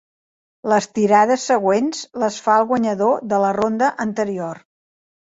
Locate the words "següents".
1.51-1.99